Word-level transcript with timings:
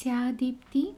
स्याह 0.00 0.32
दीप्ति 0.32 0.96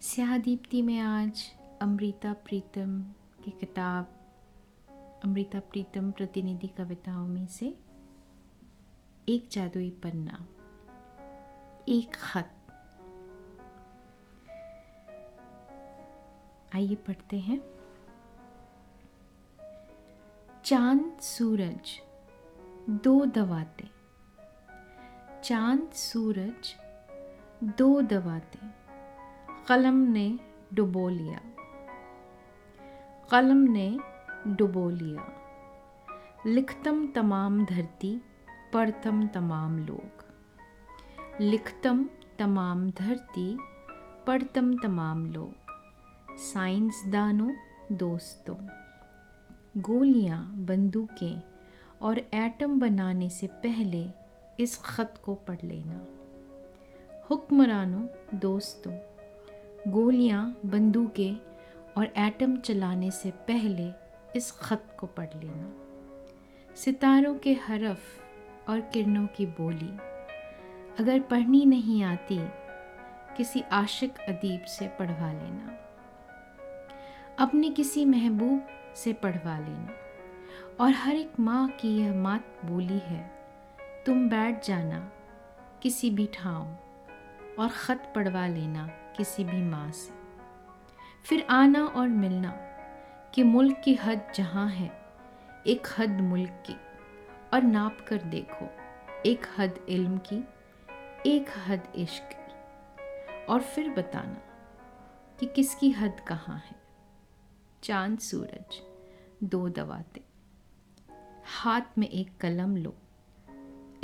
स्याह 0.00 0.38
दीप्ति 0.38 0.82
में 0.82 0.98
आज 0.98 1.52
अमृता 1.82 2.32
प्रीतम 2.32 3.02
की 3.44 3.50
किताब, 3.50 4.04
अमृता 5.24 5.60
प्रीतम 5.60 6.10
प्रतिनिधि 6.10 6.68
कविताओं 6.68 7.26
में 7.26 7.46
से 7.46 7.78
एक 9.28 9.48
जादुई 9.52 9.90
पन्ना, 9.90 10.46
एक 11.88 12.16
खत। 12.16 12.50
आइए 16.74 16.94
पढ़ते 16.94 17.38
हैं। 17.40 17.60
चाँद, 20.64 21.18
सूरज, 21.20 22.00
दो 22.90 23.24
दवाते। 23.24 23.88
चाँद, 25.42 25.90
सूरज 25.90 26.83
दो 27.64 28.02
दबाते 28.02 28.58
कलम 29.68 29.94
ने 29.94 30.38
डुबो 30.74 31.08
लिया। 31.08 31.40
कलम 33.30 33.56
ने 33.56 33.98
डुबो 34.46 34.90
लिया। 34.90 35.28
लिखतम 36.46 37.06
तमाम 37.06 37.64
धरती, 37.64 38.22
पढ़तम 38.72 39.26
तमाम 39.26 39.78
लोग। 39.78 40.24
लिखतम 41.40 42.04
तमाम 42.38 42.90
धरती, 42.90 43.58
पढ़तम 44.26 44.78
तमाम 44.78 45.26
लोग। 45.26 45.54
साइंसदानों 46.36 47.52
दोस्तों, 47.92 48.56
गोलियाँ 49.76 50.54
बंदूकें 50.56 51.42
और 52.02 52.18
एटम 52.18 52.80
बनाने 52.80 53.30
से 53.30 53.46
पहले 53.46 54.10
इस 54.60 54.76
ख़त 54.76 55.22
को 55.24 55.34
पढ़ 55.34 55.62
लेना। 55.64 56.06
हुक्मरानों 57.34 58.06
दोस्तों, 58.38 58.92
गोलियाँ 59.92 60.60
बंदूकें 60.66 61.36
और 61.96 62.04
एटम 62.16 62.56
चलाने 62.56 63.10
से 63.10 63.30
पहले 63.30 63.90
इस 64.36 64.52
ख़त 64.52 64.96
को 65.00 65.06
पढ़ 65.06 65.28
लेना। 65.36 65.72
सितारों 66.74 67.34
के 67.34 67.52
हरफ 67.52 67.98
और 68.68 68.80
किरणों 68.80 69.26
की 69.26 69.46
बोली। 69.46 69.98
अगर 70.98 71.20
पढ़नी 71.20 71.64
नहीं 71.64 72.02
आती, 72.02 72.38
किसी 73.36 73.60
आशिक 73.60 74.18
अदीब 74.18 74.64
से 74.64 74.88
पढ़वा 74.88 75.32
लेना। 75.32 75.78
अपने 77.38 77.70
किसी 77.70 78.04
महबूब 78.04 78.66
से 78.96 79.12
पढ़वा 79.12 79.58
लेना। 79.58 79.88
और 80.80 80.90
हर 80.92 81.14
एक 81.14 81.40
माँ 81.40 81.68
की 81.68 81.98
यह 81.98 82.14
मात 82.14 82.44
बोली 82.64 82.98
है, 82.98 83.30
तुम 84.06 84.28
बैठ 84.28 84.66
जाना, 84.66 85.12
किसी 85.82 86.10
भी 86.10 86.26
ठाव 86.26 86.76
और 87.58 87.68
ख़त 87.68 88.12
पढ़वा 88.14 88.46
लेना 88.46 88.86
किसी 88.86 89.44
भी 89.44 89.62
माँ 89.62 89.90
से 89.90 90.24
फिर 91.24 91.46
आना 91.50 91.86
और 91.86 92.08
मिलना 92.08 92.50
कि 93.34 93.42
मुल्क 93.42 93.82
की 93.84 93.94
हद 93.94 94.32
जहाँ 94.34 94.68
है, 94.68 95.04
एक 95.66 95.86
हद 95.98 96.10
मुल्क 96.10 96.62
की, 96.66 96.76
और 97.54 97.62
नाप 97.62 98.06
कर 98.08 98.16
देखो, 98.16 98.70
एक 99.26 99.46
हद 99.58 99.86
इल्म 99.88 100.18
की, 100.18 100.44
एक 101.26 101.46
हद 101.66 101.88
इश्क 101.94 102.28
की। 102.32 102.44
और 103.44 103.62
फिर 103.62 103.90
बताना 103.90 104.36
कि 105.40 105.46
किसकी 105.46 105.90
हद 105.90 106.20
कहाँ 106.28 106.58
है। 106.58 106.76
चाँद, 107.82 108.18
सूरज, 108.18 108.80
दो 109.44 109.68
दवाते। 109.68 110.24
हाथ 111.46 111.98
में 111.98 112.08
एक 112.08 112.38
कलम 112.40 112.76
लो, 112.76 112.94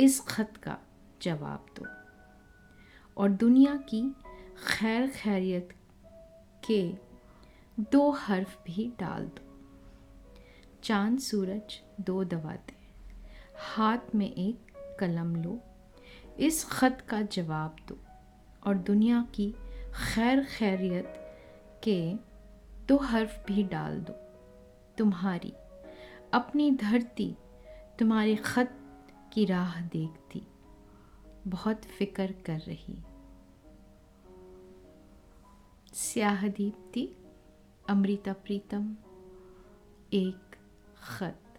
इस 0.00 0.20
खत 0.20 0.52
का 0.62 0.78
जवाब 1.22 1.66
दो। 1.78 1.99
और 3.20 3.28
दुनिया 3.28 3.76
की 3.76 4.16
खैर 4.66 5.06
खैरियत 5.06 5.68
के 6.70 6.92
दो 7.80 8.10
हर्फ 8.10 8.62
भी 8.66 8.92
डाल 9.00 9.24
दो। 9.24 9.58
चाँद, 10.82 11.18
सूरज, 11.18 11.80
दो 12.00 12.24
दवाते। 12.24 12.74
हाथ 13.58 14.14
में 14.14 14.32
एक 14.32 14.66
कलम 15.00 15.36
लो। 15.36 15.60
इस 16.38 16.64
ख़त 16.64 17.04
का 17.08 17.22
जवाब 17.22 17.76
दो। 17.88 17.98
और 18.66 18.74
दुनिया 18.74 19.28
की 19.34 19.54
खैर 20.14 20.44
खैरियत 20.44 21.14
के 21.84 22.14
दो 22.86 22.96
हर्फ 22.96 23.44
भी 23.46 23.62
डाल 23.62 24.00
दो। 24.00 24.12
तुम्हारी 24.98 25.52
अपनी 26.32 26.70
धरती 26.70 27.36
तुम्हारे 27.98 28.36
ख़त 28.36 28.72
की 29.32 29.44
राह 29.44 29.80
देखती। 29.80 30.42
बहुत 31.46 31.84
फ़िक्र 31.84 32.34
कर 32.46 32.58
रही। 32.58 33.02
स्याह 36.00 36.48
दीप्ति 36.48 37.08
अमृता 37.88 38.32
प्रीतम 38.32 38.96
एक 40.12 40.56
खत। 41.02 41.49